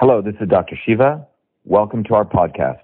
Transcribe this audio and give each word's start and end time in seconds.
Hello, 0.00 0.22
this 0.22 0.36
is 0.40 0.48
Dr. 0.48 0.76
Shiva. 0.86 1.26
Welcome 1.64 2.04
to 2.04 2.14
our 2.14 2.24
podcast, 2.24 2.82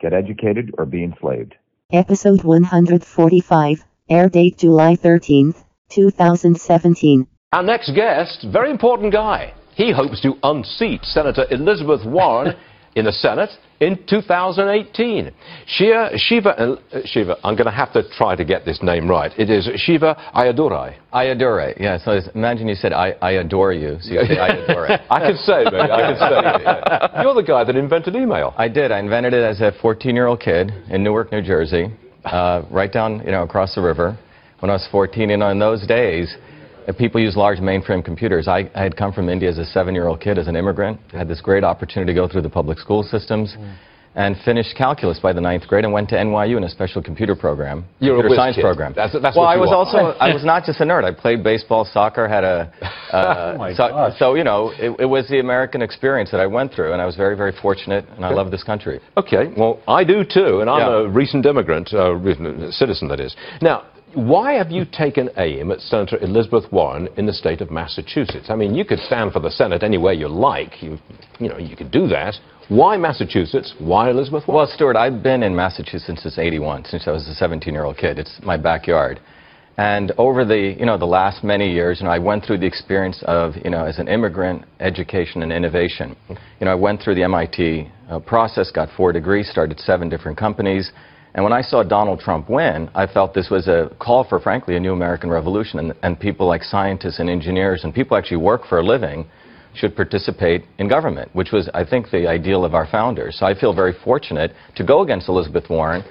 Get 0.00 0.12
Educated 0.12 0.74
or 0.76 0.84
Be 0.84 1.04
Enslaved. 1.04 1.54
Episode 1.92 2.42
145, 2.42 3.84
air 4.10 4.28
date 4.28 4.58
July 4.58 4.96
13th, 4.96 5.62
2017. 5.90 7.28
Our 7.52 7.62
next 7.62 7.92
guest, 7.94 8.48
very 8.52 8.72
important 8.72 9.12
guy. 9.12 9.54
He 9.76 9.92
hopes 9.92 10.20
to 10.22 10.34
unseat 10.42 11.04
Senator 11.04 11.46
Elizabeth 11.52 12.04
Warren 12.04 12.56
in 12.96 13.04
the 13.04 13.12
Senate 13.12 13.50
in 13.80 13.98
2018. 14.08 15.30
Shia, 15.68 16.18
Shiva, 16.18 16.48
uh, 16.58 17.00
Shiva, 17.04 17.36
I'm 17.44 17.54
going 17.54 17.66
to 17.66 17.70
have 17.70 17.92
to 17.92 18.08
try 18.16 18.34
to 18.34 18.44
get 18.44 18.64
this 18.64 18.82
name 18.82 19.08
right. 19.08 19.30
It 19.38 19.50
is 19.50 19.68
Shiva 19.76 20.16
Ayyadurai. 20.34 20.96
Ayadore, 21.12 21.78
yeah. 21.78 21.98
So 21.98 22.18
imagine 22.34 22.68
you 22.68 22.74
said, 22.74 22.92
I, 22.94 23.10
I 23.20 23.32
adore 23.32 23.74
you. 23.74 23.98
So 24.00 24.14
you 24.14 24.26
say. 24.26 24.40
I 24.40 24.48
can 25.20 25.36
say 25.36 25.62
it, 25.62 25.70
baby. 25.70 25.92
I 25.92 26.00
can 26.00 26.16
say 26.16 26.28
it. 26.32 27.10
You're 27.22 27.34
the 27.34 27.44
guy 27.46 27.64
that 27.64 27.76
invented 27.76 28.16
email. 28.16 28.54
I 28.56 28.68
did. 28.68 28.90
I 28.90 28.98
invented 28.98 29.34
it 29.34 29.44
as 29.44 29.60
a 29.60 29.72
14-year-old 29.82 30.40
kid 30.40 30.72
in 30.90 31.04
Newark, 31.04 31.30
New 31.30 31.42
Jersey, 31.42 31.94
uh, 32.24 32.62
right 32.70 32.92
down, 32.92 33.20
you 33.24 33.30
know, 33.30 33.42
across 33.42 33.74
the 33.74 33.82
river 33.82 34.18
when 34.60 34.70
I 34.70 34.74
was 34.74 34.88
14. 34.90 35.30
And 35.30 35.42
in 35.42 35.58
those 35.58 35.86
days, 35.86 36.34
people 36.92 37.20
use 37.20 37.36
large 37.36 37.58
mainframe 37.58 38.04
computers. 38.04 38.48
I, 38.48 38.70
I, 38.74 38.82
had 38.82 38.96
come 38.96 39.12
from 39.12 39.28
India 39.28 39.48
as 39.48 39.58
a 39.58 39.64
seven-year-old 39.64 40.20
kid 40.20 40.38
as 40.38 40.46
an 40.46 40.56
immigrant. 40.56 41.00
I 41.12 41.18
had 41.18 41.28
this 41.28 41.40
great 41.40 41.64
opportunity 41.64 42.12
to 42.12 42.14
go 42.14 42.28
through 42.28 42.42
the 42.42 42.50
public 42.50 42.78
school 42.78 43.02
systems. 43.02 43.54
Mm. 43.58 43.76
And 44.18 44.34
finished 44.46 44.74
calculus 44.74 45.18
by 45.18 45.34
the 45.34 45.42
ninth 45.42 45.66
grade 45.68 45.84
and 45.84 45.92
went 45.92 46.08
to 46.08 46.14
NYU 46.14 46.56
in 46.56 46.64
a 46.64 46.70
special 46.70 47.02
computer 47.02 47.36
program, 47.36 47.84
You're 47.98 48.14
computer 48.14 48.32
a 48.32 48.36
science 48.38 48.56
kid. 48.56 48.62
program. 48.62 48.94
That's, 48.96 49.12
that's 49.12 49.36
well, 49.36 49.44
I 49.44 49.58
was 49.58 49.68
also 49.70 50.16
I 50.18 50.32
was 50.32 50.42
not 50.42 50.64
just 50.64 50.80
a 50.80 50.84
nerd. 50.84 51.04
I 51.04 51.12
played 51.12 51.44
baseball, 51.44 51.84
soccer, 51.84 52.26
had 52.26 52.42
a 52.42 52.72
uh, 53.12 53.58
oh 53.60 53.74
so, 53.74 54.16
so, 54.18 54.34
you 54.34 54.42
know 54.42 54.72
it, 54.78 55.00
it, 55.00 55.04
was 55.04 55.28
the 55.28 55.38
American 55.38 55.82
experience 55.82 56.30
that 56.30 56.40
I 56.40 56.46
went 56.46 56.72
through, 56.72 56.94
and 56.94 57.02
I 57.02 57.04
was 57.04 57.14
very 57.14 57.36
very 57.36 57.52
fortunate, 57.60 58.06
and 58.16 58.24
I 58.24 58.32
love 58.32 58.50
this 58.50 58.64
country. 58.64 59.00
Okay, 59.18 59.52
well 59.54 59.82
I 59.86 60.02
do 60.02 60.24
too, 60.24 60.60
and 60.62 60.70
I'm 60.70 60.80
yeah. 60.80 61.04
a 61.04 61.08
recent 61.10 61.44
immigrant, 61.44 61.92
uh, 61.92 62.18
citizen 62.70 63.08
that 63.08 63.20
is. 63.20 63.36
Now 63.60 63.84
why 64.16 64.54
have 64.54 64.70
you 64.70 64.86
taken 64.90 65.28
aim 65.36 65.70
at 65.70 65.80
Senator 65.80 66.16
Elizabeth 66.22 66.64
Warren 66.72 67.06
in 67.18 67.26
the 67.26 67.34
state 67.34 67.60
of 67.60 67.70
Massachusetts? 67.70 68.46
I 68.48 68.56
mean, 68.56 68.74
you 68.74 68.82
could 68.82 68.98
stand 69.00 69.32
for 69.32 69.40
the 69.40 69.50
Senate 69.50 69.82
anywhere 69.82 70.14
you 70.14 70.26
like. 70.26 70.82
You, 70.82 70.96
you 71.38 71.50
know, 71.50 71.58
you 71.58 71.76
could 71.76 71.90
do 71.90 72.06
that. 72.08 72.34
Why 72.68 72.96
Massachusetts? 72.96 73.74
Why 73.78 74.08
Elizabeth 74.08 74.48
Warren? 74.48 74.66
Well, 74.66 74.74
Stuart, 74.74 74.96
I've 74.96 75.22
been 75.22 75.42
in 75.42 75.54
Massachusetts 75.54 76.22
since 76.22 76.38
81, 76.38 76.86
since 76.86 77.06
I 77.06 77.10
was 77.10 77.28
a 77.28 77.44
17-year-old 77.44 77.98
kid. 77.98 78.18
It's 78.18 78.40
my 78.42 78.56
backyard. 78.56 79.20
And 79.76 80.12
over 80.16 80.46
the, 80.46 80.74
you 80.78 80.86
know, 80.86 80.96
the 80.96 81.04
last 81.04 81.44
many 81.44 81.70
years, 81.70 82.00
you 82.00 82.06
know, 82.06 82.10
I 82.10 82.18
went 82.18 82.46
through 82.46 82.58
the 82.58 82.66
experience 82.66 83.22
of, 83.26 83.52
you 83.62 83.68
know, 83.68 83.84
as 83.84 83.98
an 83.98 84.08
immigrant, 84.08 84.64
education 84.80 85.42
and 85.42 85.52
innovation. 85.52 86.16
You 86.30 86.64
know, 86.64 86.72
I 86.72 86.74
went 86.74 87.02
through 87.02 87.16
the 87.16 87.24
MIT 87.24 87.92
uh, 88.08 88.20
process, 88.20 88.70
got 88.70 88.88
four 88.96 89.12
degrees, 89.12 89.50
started 89.50 89.78
seven 89.78 90.08
different 90.08 90.38
companies. 90.38 90.90
And 91.36 91.44
when 91.44 91.52
I 91.52 91.60
saw 91.60 91.82
Donald 91.82 92.18
Trump 92.18 92.48
win, 92.48 92.90
I 92.94 93.06
felt 93.06 93.34
this 93.34 93.50
was 93.50 93.68
a 93.68 93.94
call 94.00 94.24
for, 94.24 94.40
frankly, 94.40 94.74
a 94.76 94.80
new 94.80 94.94
American 94.94 95.28
revolution. 95.30 95.78
And, 95.78 95.94
and 96.02 96.18
people 96.18 96.46
like 96.46 96.64
scientists 96.64 97.18
and 97.18 97.28
engineers 97.28 97.84
and 97.84 97.94
people 97.94 98.16
actually 98.16 98.38
work 98.38 98.62
for 98.66 98.78
a 98.78 98.82
living 98.82 99.26
should 99.74 99.94
participate 99.94 100.64
in 100.78 100.88
government, 100.88 101.28
which 101.34 101.52
was, 101.52 101.68
I 101.74 101.84
think, 101.84 102.10
the 102.10 102.26
ideal 102.26 102.64
of 102.64 102.74
our 102.74 102.86
founders. 102.86 103.38
So 103.38 103.44
I 103.44 103.52
feel 103.52 103.74
very 103.74 103.92
fortunate 104.02 104.52
to 104.76 104.82
go 104.82 105.02
against 105.02 105.28
Elizabeth 105.28 105.68
Warren. 105.68 106.02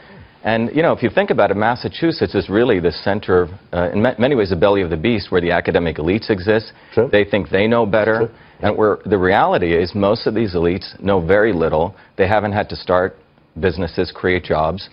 And, 0.43 0.69
you 0.75 0.83
know, 0.83 0.93
if 0.93 1.01
you 1.01 1.09
think 1.09 1.31
about 1.31 1.49
it, 1.49 1.57
Massachusetts 1.57 2.35
is 2.35 2.47
really 2.47 2.79
the 2.79 2.91
center 2.91 3.41
of, 3.41 3.49
uh, 3.73 3.89
in 3.91 4.03
many 4.19 4.35
ways, 4.35 4.51
the 4.51 4.55
belly 4.55 4.83
of 4.83 4.91
the 4.91 4.97
beast 4.97 5.31
where 5.31 5.41
the 5.41 5.49
academic 5.49 5.97
elites 5.97 6.29
exist. 6.29 6.71
Sure. 6.93 7.09
They 7.09 7.25
think 7.25 7.49
they 7.49 7.65
know 7.65 7.87
better. 7.87 8.27
Sure. 8.27 8.31
And 8.61 8.77
where 8.77 8.99
the 9.07 9.17
reality 9.17 9.73
is 9.73 9.95
most 9.95 10.27
of 10.27 10.35
these 10.35 10.53
elites 10.53 11.01
know 11.01 11.19
very 11.19 11.51
little. 11.51 11.95
They 12.15 12.27
haven't 12.27 12.51
had 12.51 12.69
to 12.69 12.75
start 12.75 13.17
businesses, 13.59 14.11
create 14.11 14.43
jobs. 14.43 14.87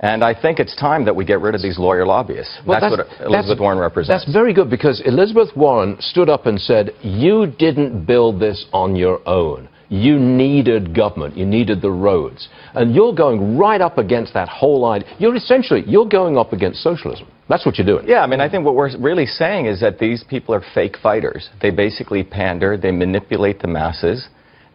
And 0.00 0.24
I 0.24 0.34
think 0.40 0.58
it's 0.58 0.74
time 0.76 1.04
that 1.04 1.14
we 1.14 1.26
get 1.26 1.40
rid 1.40 1.54
of 1.54 1.60
these 1.60 1.78
lawyer 1.78 2.06
lobbyists. 2.06 2.58
Well, 2.66 2.80
that's, 2.80 2.96
that's, 2.96 3.08
what 3.08 3.26
Elizabeth 3.26 3.48
that's, 3.48 3.60
Warren 3.60 3.78
represents. 3.78 4.24
That's 4.24 4.32
very 4.32 4.54
good 4.54 4.70
because 4.70 5.02
Elizabeth 5.04 5.54
Warren 5.54 5.96
stood 6.00 6.30
up 6.30 6.46
and 6.46 6.58
said, 6.58 6.92
you 7.02 7.46
didn't 7.58 8.06
build 8.06 8.40
this 8.40 8.64
on 8.72 8.96
your 8.96 9.20
own. 9.28 9.68
You 9.90 10.18
needed 10.18 10.94
government. 10.94 11.36
You 11.36 11.44
needed 11.44 11.82
the 11.82 11.90
roads. 11.90 12.48
And 12.74 12.94
you're 12.94 13.14
going 13.14 13.58
right 13.58 13.80
up 13.80 13.98
against 13.98 14.32
that 14.34 14.48
whole 14.48 14.86
idea. 14.86 15.08
You're 15.18 15.36
essentially, 15.36 15.82
you're 15.86 16.08
going 16.08 16.38
up 16.38 16.52
against 16.52 16.80
socialism. 16.80 17.26
That's 17.48 17.66
what 17.66 17.76
you're 17.76 17.86
doing. 17.86 18.08
Yeah, 18.08 18.20
I 18.20 18.26
mean, 18.26 18.40
I 18.40 18.48
think 18.48 18.64
what 18.64 18.76
we're 18.76 18.96
really 18.98 19.26
saying 19.26 19.66
is 19.66 19.80
that 19.80 19.98
these 19.98 20.24
people 20.24 20.54
are 20.54 20.62
fake 20.74 20.96
fighters. 21.02 21.50
They 21.60 21.70
basically 21.70 22.22
pander, 22.22 22.78
they 22.78 22.92
manipulate 22.92 23.60
the 23.60 23.68
masses 23.68 24.28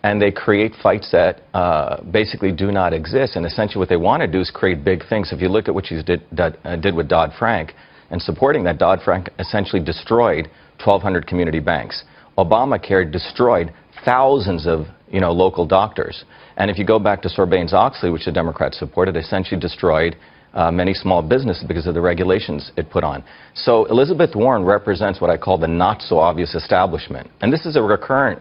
and 0.05 0.21
they 0.21 0.29
create 0.29 0.71
fights 0.83 1.09
that 1.11 1.41
uh, 1.55 1.99
basically 2.03 2.51
do 2.51 2.71
not 2.71 2.93
exist. 2.93 3.35
And 3.35 3.43
essentially 3.43 3.79
what 3.79 3.89
they 3.89 3.97
want 3.97 4.21
to 4.21 4.27
do 4.27 4.39
is 4.39 4.51
create 4.51 4.83
big 4.83 5.01
things. 5.09 5.31
If 5.31 5.41
you 5.41 5.49
look 5.49 5.67
at 5.67 5.73
what 5.73 5.87
she 5.87 5.99
did, 6.03 6.21
uh, 6.37 6.75
did 6.75 6.93
with 6.93 7.07
Dodd-Frank, 7.09 7.73
and 8.11 8.21
supporting 8.21 8.63
that, 8.65 8.77
Dodd-Frank 8.77 9.31
essentially 9.39 9.83
destroyed 9.83 10.47
1,200 10.77 11.25
community 11.25 11.59
banks. 11.59 12.03
Obamacare 12.37 13.11
destroyed 13.11 13.73
thousands 14.05 14.67
of 14.67 14.85
you 15.11 15.19
know, 15.19 15.31
local 15.31 15.65
doctors. 15.65 16.23
And 16.57 16.69
if 16.69 16.77
you 16.77 16.85
go 16.85 16.99
back 16.99 17.23
to 17.23 17.27
Sarbanes-Oxley, 17.27 18.11
which 18.11 18.25
the 18.25 18.31
Democrats 18.31 18.77
supported, 18.77 19.17
essentially 19.17 19.59
destroyed 19.59 20.15
uh, 20.53 20.69
many 20.69 20.93
small 20.93 21.23
businesses 21.23 21.63
because 21.67 21.87
of 21.87 21.95
the 21.95 22.01
regulations 22.01 22.71
it 22.77 22.91
put 22.91 23.03
on. 23.03 23.23
So 23.55 23.85
Elizabeth 23.85 24.35
Warren 24.35 24.65
represents 24.65 25.19
what 25.19 25.31
I 25.31 25.37
call 25.37 25.57
the 25.57 25.67
not-so-obvious 25.67 26.53
establishment. 26.53 27.27
And 27.41 27.51
this 27.51 27.65
is 27.65 27.75
a 27.75 27.81
recurrent 27.81 28.39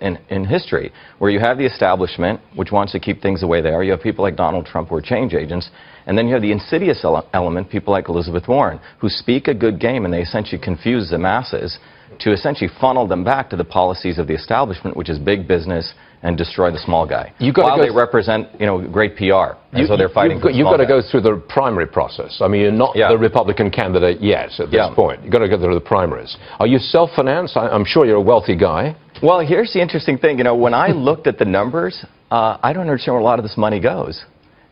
in, 0.00 0.18
in 0.28 0.44
history, 0.44 0.92
where 1.18 1.30
you 1.30 1.40
have 1.40 1.58
the 1.58 1.64
establishment, 1.64 2.40
which 2.54 2.72
wants 2.72 2.92
to 2.92 3.00
keep 3.00 3.22
things 3.22 3.40
the 3.40 3.46
way 3.46 3.60
they 3.60 3.70
are. 3.70 3.82
You 3.82 3.92
have 3.92 4.02
people 4.02 4.24
like 4.24 4.36
Donald 4.36 4.66
Trump 4.66 4.88
who 4.88 4.96
are 4.96 5.02
change 5.02 5.34
agents. 5.34 5.70
And 6.06 6.16
then 6.16 6.28
you 6.28 6.34
have 6.34 6.42
the 6.42 6.52
insidious 6.52 7.04
ele 7.04 7.28
element, 7.32 7.70
people 7.70 7.92
like 7.92 8.08
Elizabeth 8.08 8.46
Warren, 8.46 8.80
who 9.00 9.08
speak 9.08 9.48
a 9.48 9.54
good 9.54 9.80
game 9.80 10.04
and 10.04 10.14
they 10.14 10.22
essentially 10.22 10.60
confuse 10.60 11.10
the 11.10 11.18
masses 11.18 11.78
to 12.20 12.32
essentially 12.32 12.70
funnel 12.80 13.06
them 13.06 13.24
back 13.24 13.50
to 13.50 13.56
the 13.56 13.64
policies 13.64 14.18
of 14.18 14.26
the 14.26 14.34
establishment, 14.34 14.96
which 14.96 15.10
is 15.10 15.18
big 15.18 15.48
business 15.48 15.94
and 16.22 16.36
destroy 16.36 16.70
the 16.70 16.78
small 16.78 17.06
guy. 17.06 17.32
You 17.38 17.52
got 17.52 17.64
While 17.64 17.76
go 17.76 17.82
they 17.84 17.90
represent, 17.90 18.48
you 18.58 18.66
know, 18.66 18.86
great 18.88 19.16
PR. 19.16 19.58
You, 19.76 19.86
so 19.86 19.96
they're 19.96 20.08
fighting. 20.08 20.38
You've 20.38 20.42
got, 20.42 20.54
you've 20.54 20.64
got 20.64 20.78
to 20.78 20.86
go 20.86 21.02
through 21.02 21.20
the 21.20 21.36
primary 21.48 21.86
process. 21.86 22.38
I 22.40 22.48
mean, 22.48 22.62
you're 22.62 22.72
not 22.72 22.96
yeah. 22.96 23.08
the 23.08 23.18
Republican 23.18 23.70
candidate 23.70 24.20
yet 24.20 24.50
at 24.58 24.70
this 24.70 24.74
yeah. 24.74 24.94
point. 24.94 25.22
You've 25.22 25.32
got 25.32 25.40
to 25.40 25.48
go 25.48 25.58
through 25.58 25.74
the 25.74 25.80
primaries. 25.80 26.36
Are 26.58 26.66
you 26.66 26.78
self-financed? 26.78 27.56
I'm 27.56 27.84
sure 27.84 28.06
you're 28.06 28.16
a 28.16 28.20
wealthy 28.20 28.56
guy. 28.56 28.96
Well, 29.22 29.40
here's 29.40 29.72
the 29.72 29.80
interesting 29.80 30.18
thing. 30.18 30.36
You 30.36 30.44
know, 30.44 30.54
when 30.54 30.74
I 30.74 30.88
looked 30.88 31.26
at 31.26 31.38
the 31.38 31.46
numbers, 31.46 32.04
uh, 32.30 32.58
I 32.62 32.74
don't 32.74 32.82
understand 32.82 33.14
where 33.14 33.22
a 33.22 33.24
lot 33.24 33.38
of 33.38 33.44
this 33.44 33.56
money 33.56 33.80
goes, 33.80 34.22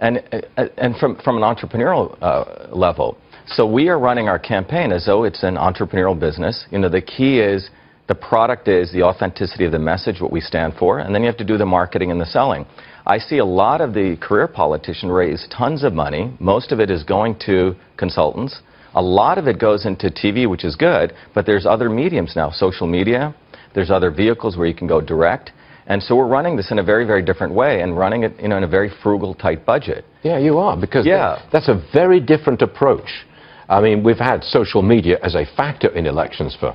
and 0.00 0.22
uh, 0.59 0.66
and 0.77 0.94
from 0.97 1.16
from 1.25 1.43
an 1.43 1.43
entrepreneurial 1.43 2.19
uh, 2.21 2.69
level. 2.77 3.16
So 3.47 3.66
we 3.66 3.88
are 3.88 3.99
running 3.99 4.28
our 4.28 4.38
campaign 4.38 4.93
as 4.93 5.06
though 5.06 5.25
it's 5.25 5.43
an 5.44 5.56
entrepreneurial 5.56 6.19
business. 6.19 6.66
You 6.71 6.78
know, 6.78 6.91
the 6.91 7.00
key 7.00 7.41
is 7.41 7.71
the 8.06 8.15
product 8.15 8.69
is 8.69 8.93
the 8.93 9.03
authenticity 9.03 9.65
of 9.65 9.72
the 9.72 9.78
message, 9.78 10.21
what 10.21 10.31
we 10.31 10.41
stand 10.41 10.75
for, 10.78 10.99
and 10.99 11.15
then 11.15 11.22
you 11.22 11.26
have 11.26 11.38
to 11.38 11.44
do 11.44 11.56
the 11.56 11.66
marketing 11.66 12.11
and 12.11 12.21
the 12.21 12.26
selling. 12.26 12.66
I 13.06 13.19
see 13.19 13.38
a 13.38 13.44
lot 13.47 13.81
of 13.81 13.94
the 13.94 14.19
career 14.21 14.47
politicians 14.47 15.11
raise 15.11 15.49
tons 15.50 15.84
of 15.84 15.94
money. 15.94 16.34
Most 16.38 16.71
of 16.71 16.81
it 16.81 16.91
is 16.91 17.03
going 17.03 17.38
to 17.47 17.76
consultants. 17.97 18.61
A 18.94 19.03
lot 19.03 19.38
of 19.38 19.49
it 19.49 19.59
goes 19.59 19.87
into 19.87 20.09
TV, 20.09 20.49
which 20.49 20.65
is 20.65 20.76
good, 20.76 21.15
but 21.34 21.47
there's 21.47 21.65
other 21.65 21.88
mediums 21.88 22.34
now, 22.37 22.50
social 22.50 22.87
media. 22.87 23.34
There's 23.74 23.90
other 23.90 24.10
vehicles 24.10 24.56
where 24.56 24.66
you 24.66 24.74
can 24.74 24.86
go 24.86 25.00
direct. 25.00 25.52
And 25.86 26.02
so 26.02 26.16
we're 26.16 26.26
running 26.28 26.56
this 26.56 26.70
in 26.70 26.78
a 26.78 26.82
very, 26.82 27.04
very 27.04 27.22
different 27.22 27.52
way 27.52 27.82
and 27.82 27.96
running 27.96 28.22
it 28.22 28.40
you 28.40 28.48
know, 28.48 28.56
in 28.56 28.64
a 28.64 28.68
very 28.68 28.90
frugal, 29.02 29.34
tight 29.34 29.66
budget. 29.66 30.04
Yeah, 30.22 30.38
you 30.38 30.58
are, 30.58 30.76
because 30.76 31.04
yeah. 31.04 31.40
that, 31.42 31.52
that's 31.52 31.68
a 31.68 31.86
very 31.92 32.20
different 32.20 32.62
approach. 32.62 33.26
I 33.68 33.80
mean, 33.80 34.02
we've 34.02 34.18
had 34.18 34.44
social 34.44 34.82
media 34.82 35.18
as 35.22 35.34
a 35.34 35.44
factor 35.56 35.88
in 35.88 36.06
elections 36.06 36.56
for 36.58 36.74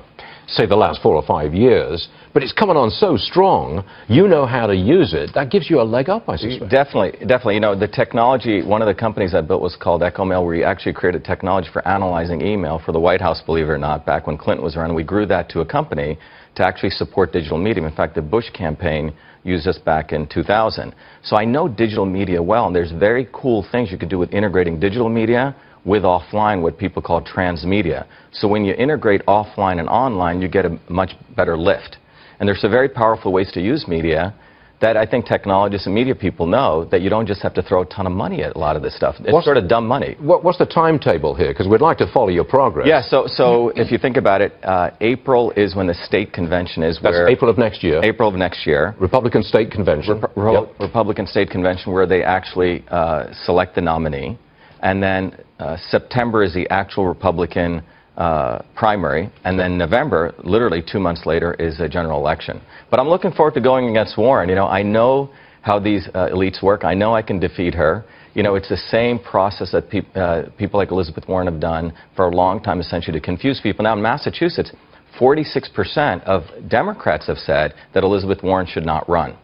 say, 0.50 0.66
the 0.66 0.76
last 0.76 1.02
four 1.02 1.14
or 1.14 1.22
five 1.22 1.54
years, 1.54 2.08
but 2.32 2.42
it's 2.42 2.52
coming 2.52 2.76
on 2.76 2.90
so 2.90 3.16
strong, 3.16 3.84
you 4.08 4.28
know 4.28 4.46
how 4.46 4.66
to 4.66 4.74
use 4.74 5.14
it. 5.14 5.30
That 5.34 5.50
gives 5.50 5.68
you 5.68 5.80
a 5.80 5.82
leg 5.82 6.08
up, 6.08 6.28
I 6.28 6.36
suspect. 6.36 6.70
Definitely, 6.70 7.26
definitely. 7.26 7.54
You 7.54 7.60
know, 7.60 7.78
the 7.78 7.88
technology, 7.88 8.62
one 8.62 8.82
of 8.82 8.86
the 8.86 8.94
companies 8.94 9.34
I 9.34 9.40
built 9.40 9.62
was 9.62 9.76
called 9.76 10.02
EchoMail, 10.02 10.44
where 10.44 10.56
we 10.56 10.64
actually 10.64 10.92
created 10.92 11.24
technology 11.24 11.68
for 11.72 11.86
analyzing 11.86 12.40
email 12.40 12.80
for 12.84 12.92
the 12.92 13.00
White 13.00 13.20
House, 13.20 13.42
believe 13.44 13.66
it 13.66 13.70
or 13.70 13.78
not, 13.78 14.06
back 14.06 14.26
when 14.26 14.38
Clinton 14.38 14.64
was 14.64 14.76
around. 14.76 14.94
We 14.94 15.04
grew 15.04 15.26
that 15.26 15.48
to 15.50 15.60
a 15.60 15.66
company 15.66 16.18
to 16.56 16.64
actually 16.64 16.90
support 16.90 17.32
digital 17.32 17.58
media. 17.58 17.84
In 17.84 17.94
fact, 17.94 18.14
the 18.14 18.22
Bush 18.22 18.50
campaign 18.50 19.12
used 19.42 19.66
us 19.66 19.78
back 19.78 20.12
in 20.12 20.26
2000. 20.26 20.94
So 21.22 21.36
I 21.36 21.44
know 21.44 21.68
digital 21.68 22.04
media 22.04 22.42
well, 22.42 22.66
and 22.66 22.76
there's 22.76 22.92
very 22.92 23.28
cool 23.32 23.66
things 23.72 23.90
you 23.90 23.98
could 23.98 24.10
do 24.10 24.18
with 24.18 24.32
integrating 24.32 24.78
digital 24.78 25.08
media 25.08 25.54
with 25.84 26.02
offline 26.02 26.62
what 26.62 26.78
people 26.78 27.02
call 27.02 27.22
transmedia. 27.22 28.06
So 28.32 28.48
when 28.48 28.64
you 28.64 28.74
integrate 28.74 29.24
offline 29.26 29.78
and 29.80 29.88
online, 29.88 30.40
you 30.42 30.48
get 30.48 30.64
a 30.64 30.78
much 30.88 31.12
better 31.36 31.56
lift. 31.56 31.96
And 32.38 32.48
there's 32.48 32.60
some 32.60 32.70
very 32.70 32.88
powerful 32.88 33.32
ways 33.32 33.50
to 33.52 33.60
use 33.60 33.86
media 33.88 34.34
that 34.80 34.96
I 34.96 35.04
think 35.04 35.26
technologists 35.26 35.84
and 35.86 35.94
media 35.94 36.14
people 36.14 36.46
know 36.46 36.86
that 36.86 37.02
you 37.02 37.10
don't 37.10 37.26
just 37.26 37.42
have 37.42 37.52
to 37.52 37.62
throw 37.62 37.82
a 37.82 37.84
ton 37.84 38.06
of 38.06 38.12
money 38.14 38.42
at 38.42 38.56
a 38.56 38.58
lot 38.58 38.76
of 38.76 38.82
this 38.82 38.96
stuff. 38.96 39.16
It's 39.20 39.30
What's- 39.30 39.44
sort 39.44 39.58
of 39.58 39.68
dumb 39.68 39.86
money. 39.86 40.16
What, 40.20 40.42
what's 40.42 40.56
the 40.56 40.64
timetable 40.64 41.34
here? 41.34 41.48
Because 41.48 41.68
we'd 41.68 41.82
like 41.82 41.98
to 41.98 42.10
follow 42.14 42.28
your 42.28 42.44
progress. 42.44 42.86
Yeah, 42.88 43.02
so, 43.02 43.26
so 43.26 43.68
if 43.76 43.92
you 43.92 43.98
think 43.98 44.16
about 44.16 44.40
it, 44.40 44.52
uh, 44.64 44.90
April 45.02 45.50
is 45.54 45.74
when 45.76 45.86
the 45.86 45.92
state 45.92 46.32
convention 46.32 46.82
is 46.82 46.98
That's 47.02 47.12
where... 47.12 47.28
April 47.28 47.50
of 47.50 47.58
next 47.58 47.82
year. 47.82 48.00
April 48.02 48.26
of 48.30 48.36
next 48.36 48.66
year. 48.66 48.94
Republican 48.98 49.42
State 49.42 49.70
Convention. 49.70 50.18
Rep- 50.22 50.32
Re- 50.34 50.52
Yep. 50.54 50.80
Republican 50.80 51.26
State 51.26 51.50
Convention 51.50 51.92
where 51.92 52.06
they 52.06 52.22
actually 52.22 52.82
uh, 52.88 53.26
select 53.44 53.74
the 53.74 53.82
nominee. 53.82 54.38
And 54.80 55.02
then 55.02 55.36
uh, 55.58 55.76
September 55.88 56.42
is 56.42 56.54
the 56.54 56.68
actual 56.70 57.06
Republican 57.06 57.82
uh, 58.16 58.62
primary. 58.74 59.30
And 59.44 59.58
then 59.58 59.78
November, 59.78 60.34
literally 60.44 60.82
two 60.82 61.00
months 61.00 61.24
later, 61.26 61.54
is 61.54 61.80
a 61.80 61.88
general 61.88 62.18
election. 62.18 62.60
But 62.90 63.00
I'm 63.00 63.08
looking 63.08 63.32
forward 63.32 63.54
to 63.54 63.60
going 63.60 63.88
against 63.88 64.18
Warren. 64.18 64.48
You 64.48 64.54
know, 64.54 64.66
I 64.66 64.82
know 64.82 65.30
how 65.62 65.78
these 65.78 66.08
uh, 66.08 66.28
elites 66.28 66.62
work. 66.62 66.84
I 66.84 66.94
know 66.94 67.14
I 67.14 67.22
can 67.22 67.38
defeat 67.38 67.74
her. 67.74 68.04
You 68.34 68.42
know, 68.42 68.54
it's 68.54 68.68
the 68.68 68.76
same 68.76 69.18
process 69.18 69.72
that 69.72 69.84
uh, 70.16 70.50
people 70.56 70.78
like 70.78 70.90
Elizabeth 70.90 71.26
Warren 71.28 71.46
have 71.46 71.60
done 71.60 71.92
for 72.14 72.26
a 72.26 72.34
long 72.34 72.62
time, 72.62 72.80
essentially, 72.80 73.18
to 73.18 73.24
confuse 73.24 73.60
people. 73.60 73.82
Now, 73.82 73.94
in 73.94 74.02
Massachusetts, 74.02 74.70
46% 75.18 76.22
of 76.24 76.42
Democrats 76.68 77.26
have 77.26 77.38
said 77.38 77.74
that 77.92 78.04
Elizabeth 78.04 78.42
Warren 78.42 78.66
should 78.66 78.86
not 78.86 79.08
run. 79.08 79.36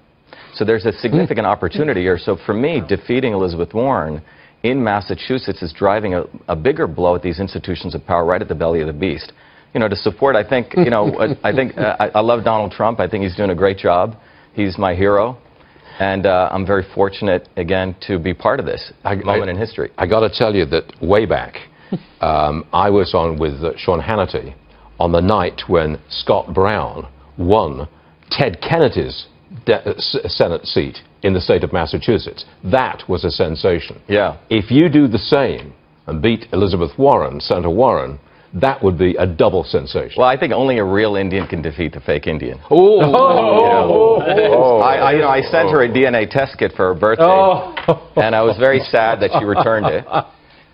So 0.54 0.64
there's 0.64 0.86
a 0.86 0.92
significant 0.92 1.46
opportunity 1.46 2.00
here. 2.00 2.18
So 2.18 2.36
for 2.46 2.54
me, 2.54 2.80
defeating 2.86 3.32
Elizabeth 3.32 3.74
Warren 3.74 4.22
in 4.62 4.82
Massachusetts 4.82 5.62
is 5.62 5.73
driving 5.73 6.14
a, 6.14 6.25
a 6.49 6.56
bigger 6.56 6.87
blow 6.87 7.14
at 7.14 7.23
these 7.23 7.38
institutions 7.41 7.94
of 7.94 8.05
power 8.06 8.25
right 8.25 8.43
at 8.43 8.49
the 8.49 8.55
belly 8.55 8.81
of 8.81 8.87
the 8.87 8.93
beast. 8.93 9.32
You 9.75 9.81
know, 9.81 9.88
to 9.88 9.97
support, 9.97 10.37
I 10.37 10.49
think, 10.49 10.73
you 10.76 10.91
know, 10.91 11.37
I 11.44 11.53
think, 11.53 11.76
uh, 11.76 11.97
I, 12.00 12.08
I 12.08 12.20
love 12.20 12.44
Donald 12.44 12.73
Trump. 12.73 12.99
I 12.99 13.06
think 13.08 13.25
he's 13.25 13.37
doing 13.37 13.50
a 13.50 13.55
great 13.55 13.76
job. 13.76 14.17
He's 14.55 14.79
my 14.79 14.94
hero. 14.94 15.37
And 15.99 16.26
uh, 16.26 16.49
I'm 16.50 16.67
very 16.67 16.85
fortunate, 16.94 17.49
again, 17.56 17.94
to 18.06 18.19
be 18.19 18.32
part 18.32 18.58
of 18.58 18.67
this 18.67 18.93
moment 19.05 19.50
in 19.50 19.56
history. 19.56 19.91
I 19.99 20.06
got 20.06 20.20
to 20.20 20.31
tell 20.31 20.55
you 20.55 20.64
that 20.67 20.93
way 21.03 21.26
back, 21.26 21.56
um, 22.20 22.67
I 22.73 22.91
was 22.91 23.14
on 23.14 23.38
with 23.38 23.62
uh, 23.62 23.73
Sean 23.76 24.00
Hannity 24.00 24.55
on 24.99 25.12
the 25.12 25.20
night 25.20 25.62
when 25.69 26.00
Scott 26.08 26.55
Brown 26.55 27.08
won 27.38 27.88
Ted 28.31 28.61
Kennedy's 28.61 29.26
Uh, 29.69 29.72
uh, 29.72 29.94
Senate 30.28 30.66
seat 30.66 30.98
in 31.22 31.32
the 31.32 31.40
state 31.40 31.62
of 31.62 31.72
Massachusetts. 31.72 32.44
That 32.64 33.02
was 33.08 33.25
a 33.25 33.31
sensation. 33.31 34.00
Yeah. 34.08 34.38
If 34.50 34.70
you 34.70 34.88
do 34.88 35.06
the 35.06 35.19
same 35.19 35.72
and 36.06 36.20
beat 36.20 36.46
Elizabeth 36.52 36.98
Warren, 36.98 37.40
Senator 37.40 37.70
Warren, 37.70 38.19
that 38.54 38.82
would 38.82 38.98
be 38.98 39.14
a 39.16 39.26
double 39.26 39.64
sensation. 39.64 40.14
Well, 40.16 40.28
I 40.28 40.37
think 40.38 40.52
only 40.52 40.78
a 40.78 40.84
real 40.84 41.16
Indian 41.16 41.46
can 41.46 41.62
defeat 41.62 41.93
the 41.93 42.00
fake 42.00 42.26
Indian. 42.26 42.58
oh, 44.22 44.78
I, 44.81 44.94
I, 44.96 45.12
you 45.12 45.19
know, 45.20 45.28
I 45.28 45.43
sent 45.43 45.70
her 45.70 45.82
a 45.82 45.88
oh. 45.88 45.93
DNA 45.93 46.28
test 46.28 46.58
kit 46.58 46.72
for 46.76 46.93
her 46.93 46.98
birthday, 46.98 47.25
oh. 47.25 48.12
and 48.16 48.34
I 48.34 48.43
was 48.43 48.56
very 48.58 48.81
sad 48.81 49.20
that 49.20 49.31
she 49.38 49.44
returned 49.44 49.87
it. 49.87 50.04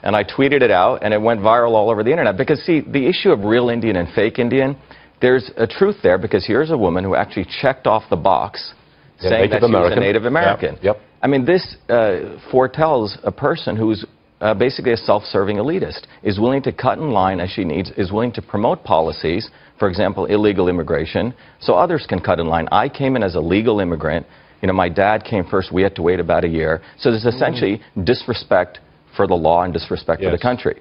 And 0.05 0.17
I 0.17 0.25
tweeted 0.25 0.63
it 0.63 0.71
out, 0.71 1.05
and 1.05 1.15
it 1.15 1.21
went 1.21 1.41
viral 1.41 1.73
all 1.73 1.89
over 1.89 2.03
the 2.03 2.11
internet. 2.11 2.37
Because, 2.37 2.61
see, 2.65 2.81
the 2.81 3.07
issue 3.07 3.31
of 3.31 3.45
real 3.45 3.69
Indian 3.69 3.97
and 3.97 4.13
fake 4.15 4.39
Indian, 4.39 4.77
there's 5.23 5.51
a 5.57 5.67
truth 5.67 5.97
there, 6.03 6.19
because 6.19 6.45
here's 6.47 6.71
a 6.71 6.77
woman 6.77 7.03
who 7.05 7.15
actually 7.15 7.47
checked 7.61 7.87
off 7.87 8.03
the 8.11 8.17
box 8.17 8.75
Yeah, 9.21 9.31
saying 9.31 9.51
Native 9.51 9.51
that 9.53 9.61
she 9.61 9.63
was 9.63 9.73
a 9.73 9.77
American. 9.77 10.01
Native 10.01 10.25
American. 10.27 10.79
Yep. 10.83 10.97
I 11.23 11.27
mean, 11.29 11.45
this 11.47 11.77
uh, 11.89 12.39
foretells 12.51 13.17
a 13.23 13.33
person 13.33 13.77
who's 13.77 14.05
uh, 14.43 14.53
basically 14.53 14.93
a 14.93 14.97
self-serving 14.97 15.57
elitist, 15.57 16.03
is 16.25 16.41
willing 16.41 16.63
to 16.63 16.73
cut 16.73 16.99
in 16.99 17.11
line 17.11 17.39
as 17.39 17.49
she 17.49 17.65
needs, 17.65 17.93
is 17.97 18.11
willing 18.11 18.33
to 18.33 18.43
promote 18.43 18.83
policies, 18.83 19.49
for 19.79 19.89
example, 19.89 20.27
illegal 20.27 20.69
immigration, 20.69 21.33
so 21.61 21.75
others 21.75 22.05
can 22.09 22.21
cut 22.21 22.41
in 22.41 22.47
line. 22.47 22.67
I 22.73 22.89
came 22.89 23.15
in 23.15 23.23
as 23.23 23.37
a 23.37 23.41
legal 23.41 23.79
immigrant. 23.79 24.27
You 24.61 24.67
know, 24.67 24.75
my 24.75 24.89
dad 24.89 25.25
came 25.25 25.45
first. 25.45 25.73
We 25.73 25.83
had 25.83 25.95
to 25.95 26.03
wait 26.03 26.19
about 26.19 26.45
a 26.45 26.49
year. 26.49 26.83
So 26.99 27.11
there's 27.11 27.25
essentially 27.25 27.81
disrespect 28.03 28.81
for 29.17 29.27
the 29.27 29.35
law 29.35 29.63
and 29.63 29.73
disrespect 29.73 30.23
for 30.23 30.31
the 30.31 30.39
country. 30.39 30.81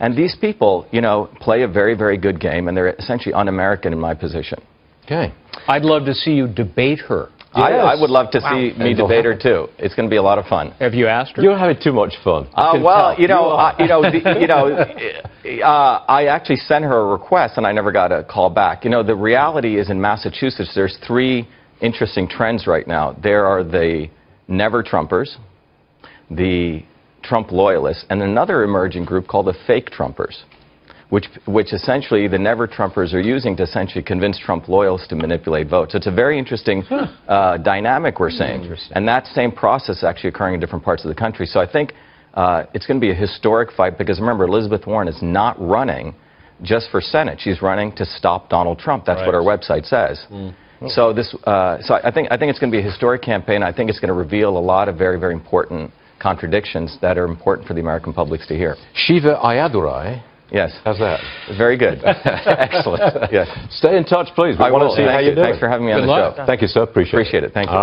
And 0.00 0.16
these 0.16 0.36
people, 0.40 0.86
you 0.92 1.00
know, 1.00 1.28
play 1.40 1.62
a 1.62 1.68
very, 1.68 1.94
very 1.96 2.18
good 2.18 2.40
game, 2.40 2.68
and 2.68 2.76
they're 2.76 2.94
essentially 2.94 3.32
un-American 3.34 3.92
in 3.92 3.98
my 3.98 4.14
position. 4.14 4.58
okay. 5.04 5.32
I'd 5.68 5.82
love 5.82 6.04
to 6.04 6.14
see 6.14 6.32
you 6.32 6.46
debate 6.48 7.00
her. 7.08 7.28
I, 7.54 7.72
I 7.72 7.94
would 7.98 8.10
love 8.10 8.30
to 8.32 8.40
see 8.40 8.78
me 8.78 8.90
And 8.90 8.96
go 8.98 9.08
debate 9.08 9.24
her 9.24 9.34
too. 9.34 9.68
It's 9.78 9.94
going 9.94 10.06
to 10.06 10.10
be 10.10 10.16
a 10.18 10.22
lot 10.22 10.38
of 10.38 10.44
fun. 10.44 10.72
Have 10.72 10.92
you 10.92 11.06
asked 11.06 11.36
her? 11.36 11.42
You're 11.42 11.56
having 11.56 11.78
too 11.82 11.92
much 11.92 12.12
fun. 12.22 12.48
I 12.54 12.72
Uh, 12.72 12.82
well, 12.82 13.14
tell. 13.14 13.20
you 13.22 13.28
know, 13.28 13.50
are. 13.52 13.72
uh, 13.72 13.82
you 13.82 13.88
know, 13.88 14.02
the, 14.02 14.40
you 14.42 14.46
know, 14.46 15.64
uh, 15.64 16.04
I 16.06 16.26
actually 16.26 16.56
sent 16.56 16.84
her 16.84 16.98
a 17.00 17.04
request 17.06 17.56
and 17.56 17.66
I 17.66 17.72
never 17.72 17.92
got 17.92 18.12
a 18.12 18.22
call 18.24 18.50
back. 18.50 18.84
You 18.84 18.90
know, 18.90 19.02
the 19.02 19.14
reality 19.16 19.78
is 19.80 19.88
in 19.88 19.98
Massachusetts, 19.98 20.72
there's 20.74 20.98
three 21.06 21.48
interesting 21.80 22.28
trends 22.28 22.66
right 22.66 22.86
now. 22.86 23.16
There 23.22 23.46
are 23.46 23.64
the 23.64 24.08
never 24.48 24.82
Trumpers, 24.82 25.36
the 26.30 26.82
Trump 27.28 27.52
loyalists, 27.52 28.04
and 28.10 28.22
another 28.22 28.56
emerging 28.62 29.04
group 29.04 29.24
called 29.26 29.46
the 29.46 29.56
fake 29.66 29.90
Trumpers. 29.90 30.36
Which, 31.08 31.26
which 31.46 31.72
essentially 31.72 32.26
the 32.26 32.38
never 32.50 32.66
Trumpers 32.66 33.14
are 33.14 33.20
using 33.20 33.54
to 33.58 33.62
essentially 33.62 34.02
convince 34.02 34.36
Trump 34.40 34.62
loyalists 34.68 35.06
to 35.12 35.14
manipulate 35.14 35.68
votes. 35.68 35.94
It's 35.94 36.08
a 36.08 36.16
very 36.24 36.36
interesting 36.36 36.82
uh, 37.28 37.58
dynamic 37.58 38.18
we're 38.18 38.30
seeing. 38.30 38.62
And 38.90 39.06
that 39.06 39.24
same 39.28 39.52
process 39.52 39.98
is 39.98 40.04
actually 40.04 40.30
occurring 40.30 40.54
in 40.54 40.60
different 40.60 40.84
parts 40.84 41.04
of 41.04 41.08
the 41.08 41.14
country. 41.14 41.46
So 41.46 41.60
I 41.60 41.72
think 41.76 41.92
uh, 42.34 42.64
it's 42.74 42.86
going 42.88 42.98
to 43.00 43.06
be 43.08 43.12
a 43.12 43.14
historic 43.14 43.70
fight 43.78 43.98
because 43.98 44.18
remember, 44.18 44.44
Elizabeth 44.46 44.84
Warren 44.84 45.06
is 45.06 45.20
not 45.22 45.54
running 45.60 46.12
just 46.62 46.90
for 46.90 47.00
Senate. 47.00 47.38
She's 47.40 47.62
running 47.62 47.94
to 48.00 48.04
stop 48.04 48.48
Donald 48.48 48.78
Trump. 48.80 49.04
That's 49.04 49.20
what 49.26 49.34
her 49.34 49.42
website 49.42 49.86
says. 49.86 50.18
So 50.88 51.12
this, 51.12 51.32
uh, 51.44 51.78
so 51.82 51.94
I 52.02 52.10
think 52.10 52.28
I 52.32 52.36
think 52.36 52.50
it's 52.50 52.58
going 52.58 52.72
to 52.72 52.76
be 52.76 52.82
a 52.86 52.90
historic 52.90 53.22
campaign. 53.22 53.62
I 53.62 53.72
think 53.72 53.90
it's 53.90 54.00
going 54.00 54.08
to 54.08 54.20
reveal 54.26 54.58
a 54.58 54.64
lot 54.74 54.88
of 54.88 54.98
very 54.98 55.18
very 55.20 55.32
important 55.34 55.92
contradictions 56.20 56.98
that 57.02 57.18
are 57.18 57.24
important 57.26 57.66
for 57.68 57.74
the 57.74 57.80
American 57.80 58.12
public 58.12 58.40
to 58.48 58.54
hear. 58.56 58.76
Shiva 58.94 59.38
Ayyadurai. 59.42 60.22
Yes, 60.52 60.70
How's 60.84 60.98
that? 61.00 61.18
very 61.58 61.76
good, 61.76 61.98
excellent. 62.04 63.02
Yes, 63.32 63.48
Stay 63.70 63.96
in 63.96 64.04
touch, 64.04 64.28
please. 64.36 64.54
We 64.56 64.64
I 64.64 64.70
want 64.70 64.84
will. 64.84 64.90
to 64.90 64.96
see 64.96 65.02
Thank 65.02 65.10
how 65.10 65.18
you. 65.18 65.34
doing. 65.34 65.44
Thanks 65.44 65.58
for 65.58 65.68
having 65.68 65.86
me 65.88 65.92
on 65.92 66.02
the 66.02 66.06
luck. 66.06 66.36
show. 66.36 66.46
Thank 66.46 66.62
you, 66.62 66.68
sir. 66.68 66.82
Appreciate 66.82 67.14
Appreciate 67.18 67.42
it. 67.44 67.52
Thank 67.52 67.68
you. 67.68 67.76